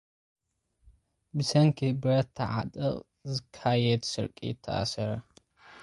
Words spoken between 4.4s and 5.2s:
ተኣሲሩ።